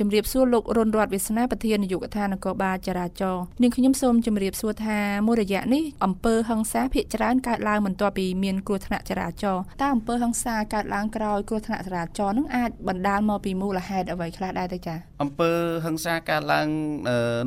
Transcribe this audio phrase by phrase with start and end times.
[0.00, 15.50] ជំរាបសួរលោករុនរតវាសនាប្រធាននាយកដ្ឋាននគរបាលចរាចរណ៍នាងខ្ញុំសូមជម្រាបសួរថាមួយរយៈនេះអំពើហិង្សាភាគច្រើនកើតឡើងបន្ទាប់ពីមានគ្រោះថ្នាក់ចរាចរណ៍តើអំពើហិង្សាកើតឡើងក្រោយគ្រោះថ្នាក់ចរាចរណ៍នឹងអាចបណ្ដាលមកពីមូលហេតុអ្វីខ្លះដែរទេចា៎អំពើ
[15.84, 16.68] ហិង្សាកើតឡើង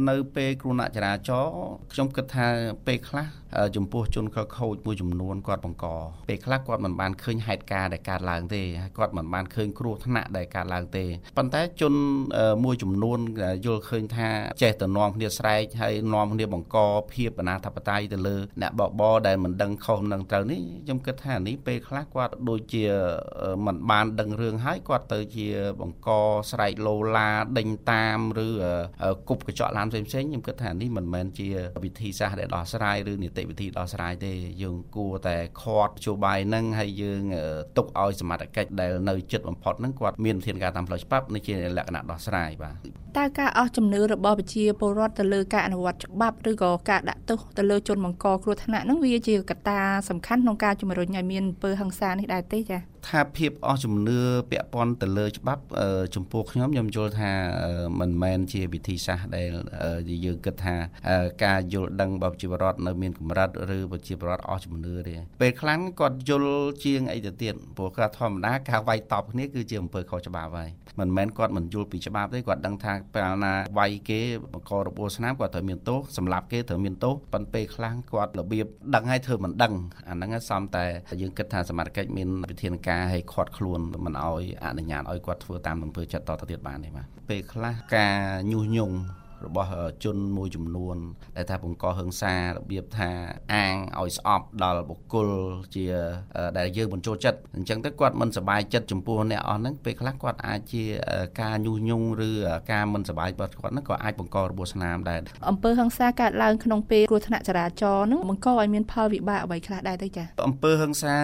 [0.10, 1.54] នៅពេលគ្រោះថ្នាក់ចរាចរណ៍
[1.94, 2.48] ខ្ញុំគិតថា
[2.88, 3.28] ពេលខ្លះ
[3.76, 5.86] ចំពោះជនខិលខូចមួយចំនួនគាត់បង្ក
[6.30, 8.62] ពេលខ្លះគាត់មិនបានឃើញហេតុការណ៍ដែលកើតឡើងទេ
[8.98, 11.06] គាត់មិនបានឃើញគ្រោះថ្នាក់ដែលកើតឡើងទេ
[11.38, 11.94] ប៉ុន្តែជន
[12.64, 13.20] មួយចំនួន
[13.66, 14.28] យល់ឃើញថា
[14.64, 16.78] ចេះតែនាំគ្នាស្រែកហើយនាំគ្នាបង្ក
[17.14, 22.86] ភាពអនាធបត័យទៅលើអ្នកបបរដែលមិនដឹងខុសមិនដឹងត្រូវនេះខ្ញុំគិតថានេះពេលខ្លះគាត់ដូចជា
[23.66, 25.48] មិនបានដឹងរឿងហើយគាត់ទៅជា
[25.82, 26.10] បង្ក
[26.52, 28.48] ស្រែកលោឡាដេញតាមឬ
[29.30, 31.48] គប់កញ្ចក់ឡានផ្សេងៗខ្ញុំគិតថានេះមិនមែនជា
[31.84, 34.32] វិធីសាស្ត្រដែលដោះស្រាយឬនីតិវិធីដោះស្រាយទេ
[34.64, 37.22] យើងគួរតែខាត់ជួបាយនឹងហើយយើង
[37.78, 42.76] ទុកឲ្យសមត្ថកិច្ចដែលនៅចិត្តបំផុតហ្នឹងគាត់មានវិធានការតាមផ្លូវច្បាប់នេះជាលក្ខណៈដោះស្រាយបាទ
[43.18, 49.80] តើការអស់ជំនឿរបស់ប្រជាពលរដ្ឋទៅលើការអនុវត្តច្បាប់ឬក៏ការដាក់ទោសទៅលើជនបង្កគ្រោះថ្នាក់ហ្នឹងវាជាកត្តា
[50.10, 54.20] សំខាន់ក្នុងការជំរុញឲ្យមានអំពើហិង្សានេះដែរទេចា៎ ថាភាពអស់ជំនឿ
[54.52, 55.64] ពាក់ព័ន្ធទៅលើច្បាប់
[56.16, 57.32] ចំពោះខ្ញុំខ្ញុំយល់ថា
[58.00, 59.50] មិនមែនជាវិធីសាស្ត្រដែល
[60.26, 60.76] យើងគិតថា
[61.46, 66.54] ការយល់ដឹងរបស់ប្រជាពលរដ្ឋនៅមានកម្រិតឬប្រជាពលរដ្ឋអស់ជំនឿទេពេលខ្លាំងគាត់យល់
[66.86, 74.20] ជាងអីទៅទៀតព្រោះគាត់ធម្មតាការវាយតប់គ្នាគឺជាអំពើខុសច្បាប់ហើយ មិនមែនគាត់មិនយល់ពីច្បាប់ទេគាត់ដឹងថាពេលណាវាយគេ
[74.54, 78.66] បង្ករបួសស្នាមគាត់ត្រូវមានទោសសម្រាប់គេត្រូវមានទោសប៉ុន្តែពេលខ្លាំងគាត់របៀប
[78.96, 79.74] ដឹងហើយធ្វើមិនដឹង
[80.10, 80.86] អាហ្នឹងសំតែ
[81.22, 88.18] យើងគិតថាសមាជិកមានវិធានការឲ្យខាត់ខ្លួនមិនឲ្យអនុញ្ញាតឲ្យគាត់ធ្វើតាមអំពើចិត្តតទៅទៀតបានទេបាទពេលខ្លះការ
[88.52, 88.96] ញុះញង់
[89.46, 89.70] របស់
[90.04, 90.96] ជនមួយចំនួន
[91.38, 93.10] ដែលថាបង្កហិង្សារបៀបថា
[93.54, 95.30] អាងឲ្យស្អប់ដល់បុគ្គល
[95.76, 95.86] ជា
[96.58, 100.84] ដែលយើងមិនចូលចិត្តអញ្ចឹងទៅគាត់មិនសប្បាយចិត្តចំពោះអ្នកអស់ហ្នឹងពេលខ្លះគាត់អាចជា
[101.42, 102.32] ការញុះញង់ឬ
[102.72, 105.20] ការមិនសប្បាយរបស់គាត់ហ្នឹងក៏អាចបង្ករបួសស្នាមដែរ
[105.50, 111.16] អំពើហិង្សាកើតឡើងក្នុងពេលគ្រោះថ្នាក់ចរាចរណ៍ហ្នឹងបង្កឲ្យមានផលវិបាកអ្វីខ្លះដែរទេចា៎អំពើហិង្សា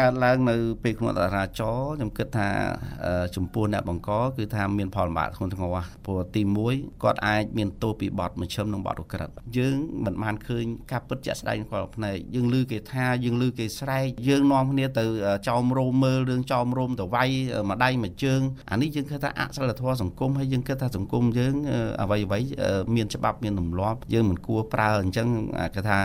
[0.00, 2.48] កើតឡើងនៅពេលគ្រោះថ្នាក់ចរាចរណ៍ខ្ញុំគិតថា
[3.36, 15.04] ចំពោះអ្នកបង្កគឺថាមានផលលំបាកធ្ងន់ធ្ងរព្រោះទី1គាត់អាចមានទោសពីបទមជ្ឈិមនិងបទឧក្រិដ្ឋយើងមិនបានឃើញការពិតជាក់ស្ដែងក្នុងភ្នែកយើងឮគេថាយើងឮគេស្រែកយើងនាំគ្នាទៅ
[15.48, 17.28] ចោមរោមមើលរឿងចោមរោមទៅវាយ
[17.68, 18.40] មួយដៃមួយជើង
[18.70, 21.54] អានេះយើងគិតថាអសិលធម៌សង្គមហើយយើងគិតថាសង្គមយើង
[22.02, 22.40] អ្វីអ្វី
[22.96, 25.28] មានច្បាប់មានទម្លាប់យើងមិនគួរប្រើអញ្ចឹង
[25.74, 25.98] គេថា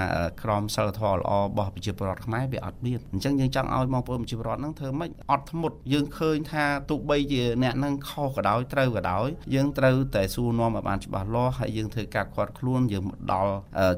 [0.43, 13.53] ក្រមសិលធម៌ល្អរបស់ប្រជាពលរដ្ឋខ្មែរវាអត់មានអញ្ចឹងយើងចង់ឲ្យបងប្អូនប្រជាពលរដ្ឋហ្នឹងធ្វើម៉េចអត់ធ្មត់យើងឃើញថាទោះបីជាអ្នកហ្នឹងខុសក៏ដោយត្រូវក៏ដោយយើងត្រូវតែសួរនាំឲ្យបានច្បាស់លាស់ហើយយើងធ្វើការខាត់ខ្លួនយើងដល់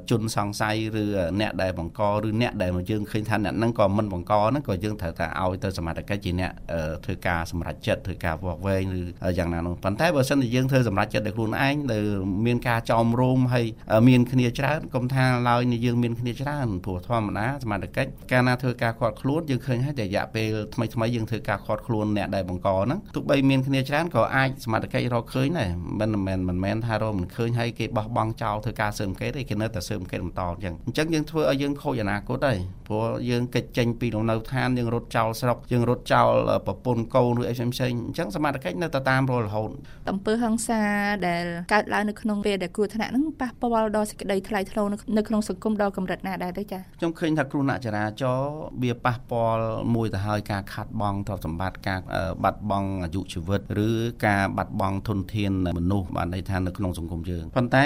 [0.10, 1.04] ជនសង្ស័យឬ
[1.42, 6.52] អ្នកដែលបង្កឬអ្នកដែលយើងឃើញថាអ្នកហ្នឹងក៏មិនបង្កហ្នឹងក៏យើងត្រូវតែឲ្យទៅសមត្ថកិច្ចជាអ្នក
[7.06, 9.02] ធ្វើការសម្រេចចិត្តធ្វើការវាស់វែងឬ
[9.38, 12.04] យ៉ាងណានោះប៉ុន្តែបើសិនជាយើងធ្វើសម្រេចចិត្តដោយខ្លួនឯងដែល
[12.46, 13.66] មានការចោមរោមហើយ
[14.10, 32.58] មានគ្នាច្រើនកុំថាឡើយយើងមានគ្នាច្រើនព្រោះធម្មតាសមត្ថកិច្ចកាលណាធ្វើការខាត់ខ្លួនយើងឃើញហើយតែរយៈពេលថ្មីថ្មីយើងធ្វើការខាត់ខ្លួនអ្នកដែលបង្កហ្នឹងទោះបីមានគ្នាច្រើនក៏អាចសមត្ថកិច្ចរកឃើញដែរមិនមែនមិនមែនថារកមិនឃើញហើយគេបោះបង់ចោលធ្វើការស៊ើបអង្កេតឯគេនៅតែស៊ើបអង្កេតបន្តអញ្ចឹងអញ្ចឹងយើងធ្វើឲ្យយើងខូចអនាគតហើយ
[32.88, 36.32] ព្រោះយើងកិច្ចចេញពីលំនៅឋានយើងរត់ចោលស្រុកយើងរត់ចោល
[36.68, 39.70] ប្រពន្ធកូនឬអីផ្សេងផ្សេងអញ្ចឹងសមត្ថកិច្ចនៅតែតាមរលរហូត
[40.12, 40.82] អំពើហិង្សា
[41.28, 44.86] ដែលកើតឡើងនៅក្នុងពេលដែលគ្រោះថ្នាក់ហ្នឹងប៉ះពាល់ដល់សេចក្តីថ្លៃថ្នូរ
[45.18, 48.52] នៅក្នុងសង្គមដល់កម្រិតណាដែរទេចា៎ខ្ញុំឃើញថាគ្រោះថ្នាក់ចរាចរណ៍
[48.82, 49.64] វាប៉ះពាល់
[49.96, 52.00] មួយទៅហើយការខាត់បងទ្រព្យសម្បត្តិការ
[52.44, 53.90] បាត់បង់អាយុជីវិតឬ
[54.28, 57.86] ការបាត់បង់ធនធានមនុស្សបានន័យថានៅក្នុងសង្គមយើងប៉ុន្តែ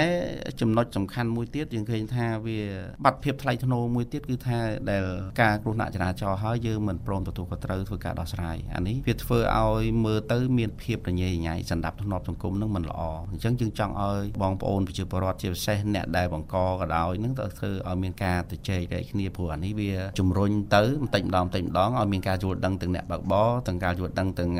[0.60, 2.60] ចំណុចសំខាន់មួយទៀតយើងឃើញថាវា
[3.04, 4.58] បាត់ភាពថ្លៃថ្នូរមួយទៀតគឺថា
[4.90, 5.04] ដែល
[5.42, 13.00] ការគ្រោះថ្នាក់ចរាចរណ៍ហើយយើងមិនព្រមទទួលខុសត្រូវធ្វើការដោះស្រាយអានេះវាធ្វើឲ្យមើលទៅមានភាពរញ៉េរញ៉ៃសន្តិភាពសង្គមនឹងមិនល្អ
[13.32, 18.80] អញ្ចឹងយើងចង់ឲ្យបងប្អូនប្រជាពលរដ្ឋជាពិសេសអ្នកដែលបង្កក៏ដោយនឹងទៅធ្វើឲ្យមានការទៅជែក
[19.10, 24.50] គ្នាព្រោះអានេះវាជំរុញទៅបន្តិចម្ដងបន្តិចម្ដងឲ្យមានការយល់ដឹងទាំងអ្នកបើកបរទាំងការយល់ដឹងទាំង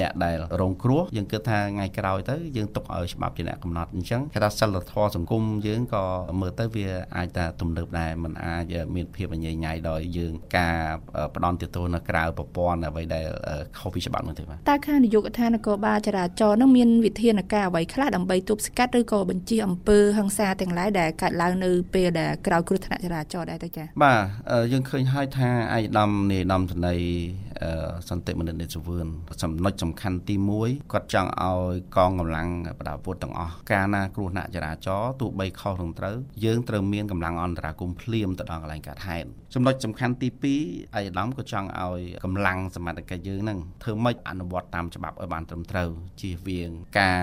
[0.00, 6.04] អ្នកដែលរងគ្រោះយើងគិតថាថ្ងៃក្រោយទៅយើងទុកឲ្យច្បាប់ជាអ្នកកំណត់អញ្ចឹងគេថាសិលធម៌សង្គមយើងក៏
[6.40, 6.86] មើលទៅវា
[7.16, 10.78] អាចតែទំនើបដែរมันអាចមានភាពអញ្ញៃញ៉ៃដោយយើងការ
[11.34, 13.24] ផ្ដន់ទោសនៅក្រៅប្រព័ន្ធអ្វីដែល
[13.78, 24.20] ខុសពីច្បាប់នោះទេបាទតើខាងនាយកដ្ឋាននគរបាលចរាចរណ៍នឹងមានវិធានការអ្វីខ្លះដើម្បីទប់ស្កាត់ឬក៏បញ្ជាអំពើហិង្សាទាំងឡាយដែលកើតឡើងនៅពេលដែលក្រោយគ្រោះថ្នាក់ចរាចរណ៍ដែរទៅចា៎បាទ
[24.72, 27.00] យើងឃើញហើយថាអាយដាមនាយដាមតន័យ
[28.08, 29.06] សន្តិមនិតនេតសវឿន
[29.42, 30.34] ចំណុចសំខាន់ទី
[30.64, 32.48] 1គាត់ចង់ឲ្យកងកម្លាំង
[32.78, 40.28] បដាពុទ្ធទាំងអស់កាលណាគ្រោះថ្នាក់ចរាចរណ៍ទោះបីខុសនឹងត្រូវយើងត្រូវមានកម្លាំងអន្តរាគមន៍ភ្លាមទៅដល់កន្លែងកើតហេតុចំណុចសំខាន់ទី
[40.62, 45.90] 2អាយដាមក៏ចង់ឲ្យកម្លាំងសមត្ថកិច្ចយើងនឹងធ្វើម៉េចអនុវត្តតាមច្បាប់ឲ្យបានត្រឹមត្រូវ
[46.20, 47.22] ជៀសវាងការ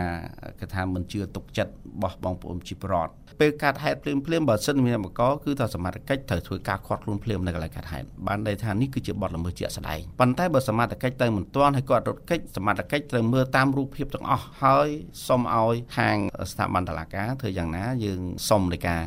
[0.60, 14.90] គេថាមិនជឿទុកចិត្តរបស់បងប្អូនជីប្រតពេលកាត់ហេតុភ្លាមភ្លាមបើសិនមានបកគឺថាសមត្ថកិច្ចត្រូវធ្វើការខាត់ខ្លួនភ្លាមនៅកន្លែងកាត់ហេតុបានន័យថានេះគឺជាបទល្មើសជាក់ស្ដែងប៉ុន្តែបើសមត្ថកិច្ចទៅមិនទាន់ហើយគាត់រត់កិច្ចសមត្ថកិច្ចត្រូវមើលតាមរូបភាពទាំងអស់ហើយ
[15.28, 16.18] សុំឲ្យខាង
[16.52, 19.02] ស្ថាប័នតុលាការធ្វើយ៉ាងណាយើងសុំនៃការ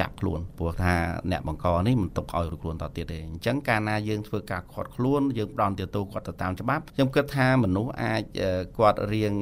[0.00, 0.94] ចាប់ខ្លួនព្រោះថា
[1.30, 8.22] អ្នកបង្កនេះមិនទុកឲ្យរត់ខ្លួនតទៀតទេអញ្ចឹងកាលណាយើងធ្វើការខាត់ខ្លួនយើងផ្ដន់ទាទោគាត់ទៅតាមច្បាប់ខ្ញុំគិតថាមនុស្សអាច
[8.78, 9.34] គាត់រៀង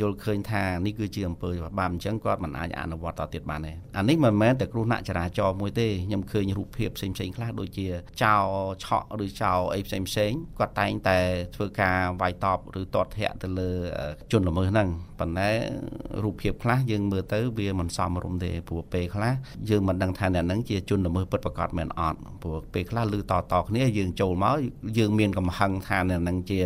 [0.00, 7.86] យល់ឃើញថានេះគឺជាអំពើបាបអញ្ចឹងគាត់មិនអាចអនុវត្តតទៀតបានទេអានេះមិនមែនតែគ្រោះថ្នាក់ចរាចរណ៍មួយទេខ្ញុំឃើញរូបភាពផ្សេងផ្សេងខ្លះដូចជា
[8.22, 8.46] ចោល
[8.84, 11.18] ឆក់ឬចោលអីផ្សេងផ្សេងគាត់តែងតែ
[11.54, 13.70] ធ្វើការវាយតបឬទាត់ធាក់ទៅលើ
[14.32, 14.88] ជនល្មើសហ្នឹង
[15.20, 15.50] ប៉ុន្តែ
[16.22, 19.34] រូបភាពខ្លះយើងមើលទៅវាមិនសមរម្យទេព្រោះពេលខ្លះ
[19.70, 24.56] យើងមិនដឹងថាអ្នកហ្នឹងជាជនល្មើសពិតប្រាកដមែនអត់ព្រោះពេលខ្លះឮតតគ្នាយើងចូលមក
[24.98, 26.60] យើងមានកំហឹងថាអ្នកហ្នឹងជា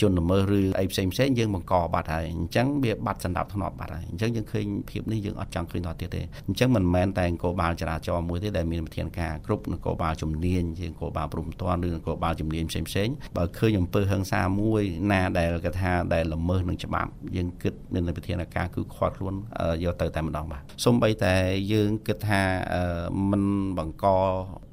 [0.00, 14.82] ជនល្មើសឬអីផ្សេងផ្សេងយើងបង្កបាត់ហើយអញ្ចឹងវាបាត់សន្តិភាពធ្នាប់បាត់ហើយអញ្ចឹងយើងឃើញភាពនេះយើងអត់ចង់ឃើញតទៀតទេអញ្ចឹងមិនមែនតែនគរបាលចរាចរណ៍មួយទេដែលមានវិធានការគ្រប់នគរបាលជំនាញជានគរបាលព្រំទាន់ឬនគរបាលជំនាញផ្សេងផ្សេងបើឃើញអំពើហិង្សាមួយ
[15.12, 17.74] ណាដែលគេថាដែលល្មើសនឹងច្បាប់យើងគិត
[18.06, 19.34] មានវិធានការគឺខាត់ខ្លួន
[19.84, 21.34] យកទៅតែម្ដងបាទសូម្បីតែ
[21.72, 22.42] យើងគិតថា
[23.30, 23.42] មិន
[23.78, 24.06] បង្ក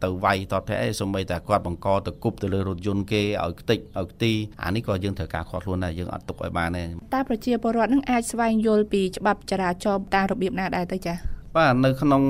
[0.03, 4.31] ទៅវាយតតអីសូម្បីតែគាត់បង្កទៅគប់ទៅលើរថយន្តគេឲ្យខ្ទេចឲ្យខ្ទី
[4.63, 6.83] អានេះក៏យើងត្រូវការខាត់ខ្លួនដែរយើងអត់ទុកឲ្យបានទេ
[7.13, 12.23] តើប្រជាពលរដ្ឋនឹងអាចស្វែងយល់ពីច្បាប់ចរាចរណ៍តាមរបៀបណាដែរទៅចា៎ បាទនៅក្នុង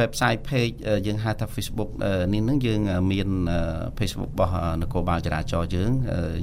[0.00, 0.74] website page
[1.06, 1.90] យើងហៅថា Facebook
[2.32, 2.80] នេះនឹងយើង
[3.12, 3.28] មាន
[3.98, 5.90] Facebook របស់នគរបាលចរាចរណ៍យើង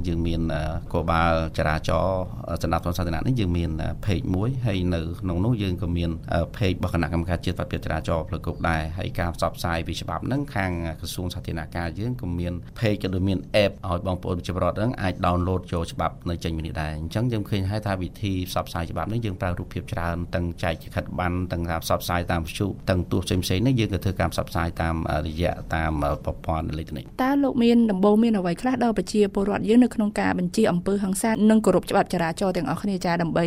[0.06, 0.54] យើងមានន
[0.92, 2.22] គរបាលចរាចរណ៍
[2.62, 3.70] សម្រាប់សាធារណៈនេះយើងមាន
[4.04, 6.10] page មួយហើយនៅក្នុងនោះយើងក៏មាន
[6.56, 10.70] page របស់គណៈកម្មការជាតិបព្វចរាចរណ៍ផ្លូវគោកដែរហើយការផ្សព្វផ្សាយពីច្បាប់ហ្នឹងខាង
[11.00, 24.94] ក្រសួងសាធារណការយើងក៏មាន page ក៏ដូចមាន app ឲ្យបងប្អូនប្រជាពលរដ្ឋហ្នឹងអាច download ចូលច្បាប់នៅចេញពីនេះដែរអញ្ចឹងយើងឃើញហើយថាវិធីផ្សព្វផ្សាយច្បាប់នេះយើងប្រើរូបភាពច្រើនទាំងចែកខិតប័ណ្ណទាំងការផ្សព្វផ្សាយតាមវិទ្យុទាំងទូផ្សេងផ្សេងនេះយើងក៏ធ្វើការផ្សព្វផ្សាយតាម
[25.26, 25.92] រយៈតាម
[26.24, 33.44] ប្រព័ន្ធអេឡិចត្រូនិកតើលោកមានដំបូងមានអ្វីខ្លះដល់ប្រជាពលរដ្ឋយើងនៅក្នុងការបញ្ជាអំពើហិង្សានិងគោរពច្បាប់ចរាចរណ៍ទាំងអស់គ្នាចាដើម្បី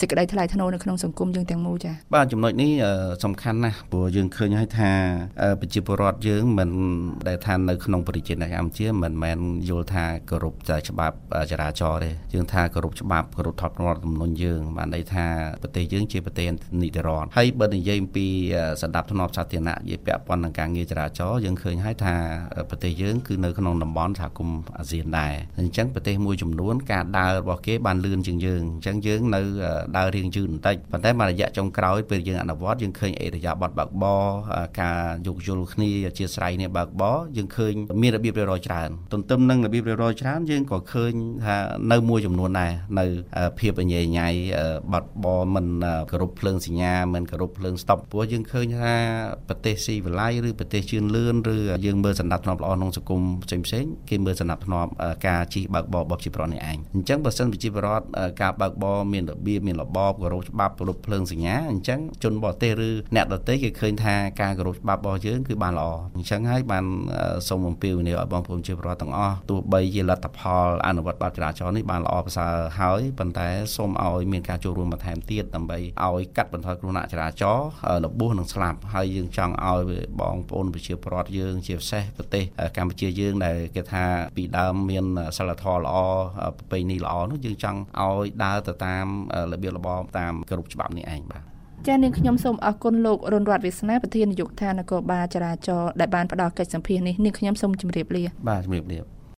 [0.00, 2.70] សេចក្តីថ្លៃថ្នូរនៅក្នុងសង្គមយើងទាំងមូលចាបាទចំណុចនេះ
[3.24, 4.90] សំខាន់ណាស់ព្រោះយើងឃើញហើយថា
[5.60, 6.70] ប្រជាពលរដ្ឋយើងមិន
[7.28, 9.38] ដែលថានៅក្នុងប្រជាជាតិកម្ពុជាមិនមែន
[9.68, 10.54] យល់ថាគោរព
[10.88, 11.16] ច្បាប់
[11.50, 15.26] ចរាចរណ៍ទេយើងថាគោរពច្បាប់គោរពថតរដ្ឋទំនុនយើងបានន័យថា
[15.62, 16.48] ប្រទេសយើងជាប្រទេស
[16.82, 18.26] នីតិរដ្ឋហើយបើនិយាយអំពី
[18.82, 22.14] សន្តិភាពសាធារណៈនិយាយពាក់ព័ន្ធនឹងការងារចរាចរណ៍យើងឃើញហើយថា
[22.70, 29.40] ប្រទេសយើងគឺនៅក្នុងតំបន់សហគមន៍អាស៊ានដែរអញ្ចឹងប្រទេសមួយចំនួនការដើររបស់គេបានលឿនជាងយើងអញ្ចឹងយើងនៅ
[29.96, 34.24] ដើររៀងយឺតបន្តិចប៉ុន្តែមករយៈចុងក្រោយពេលយើងអនុវត្តយើងឃើញអេរយាប័តបើកបរ
[34.80, 37.72] ការយោគយល់គ្នាអធិស្ឋាននេះបើកបរយើងឃើញ
[38.02, 41.12] មានរបៀបរៀបរយច្រើនទន្ទឹមនឹងរបៀបរៀបរយច្រើនយើងក៏ឃើញ
[41.44, 41.56] ថា
[41.92, 43.06] នៅមួយចំនួនដែរនៅ
[43.58, 44.28] ភាពអញ្ញែញ៉ៃ
[44.92, 45.66] បាត់បរមិន
[46.10, 48.94] គោរពភ្លើងសញ្ញាមិនគោរពភ្លើងស្តុបព្រោះយើងឃើញថា
[49.48, 51.56] ប្រទេសស៊ីវិល័យឬប្រទេសជឿនលឿនឬ
[51.86, 54.86] យើងមើលសន្តិភាពល្អក្នុងសង្គមផ្សេងផ្សេងគេមើលសន្តិភាព
[55.26, 58.04] ការជិះបើកបររបស់ជីប្រនេះឯងអញ្ចឹងបើសិនប្រជាពលរដ្ឋ
[58.42, 66.84] ការបើកបរមានរបៀបមានរបបគោរពច្បាប់គោរពភ្លើងសញ្ញាអញ្ចឹងជនបរទេសឬអ្នកដទៃគេឃើញថាការគោរពច្បាប់របស់យើងគឺបានល្អអញ្ចឹងហើយបាន
[67.48, 77.66] សូមអំពាវនាវឲ្យបងប្អូនជាពលរដ្ឋទាំងអស់ទោះបីជាលទ្ធផលអនុវត្តបាត់ចរាចរណ៍នេះបានល្អប្រសើរហើយប៉ុន្តែសូមឲ្យមានការចូលរួមបន្ថែមទៀតដើម្បីឲ្យកាត់បន្ថយគ្រោះថ្នាក់ចរាចរណ៍
[78.04, 79.80] របួសនិងស្លាប់ហើយយើងចង់ឲ្យ
[80.20, 82.44] បងប្អូនប្រជាពលរដ្ឋយើងជាពិសេសប្រទេស
[82.76, 84.04] កម្ពុជាយើងដែលគេថា
[84.36, 85.04] ពីដើមមាន
[85.36, 85.96] សិលធម៌ល្អ
[86.58, 89.06] ប្រពៃណីល្អនោះយើងចង់ឲ្យដើរទៅតាម
[89.52, 91.42] របៀបរបបតាមគ្រប់ច្បាប់នេះឯងបាទ
[91.86, 99.17] ចា៎នាងខ្ញុំសូមអរគុណលោករុនរតវាសនាប្រធាននាយកដ្ឋាននគរបាលចរាចរណ៍ដែលបានផ្ដល់កិច្ចសម្ភារនេះនាងខ្ញុំសូមជម្រាបលាបាទជម្រាបលា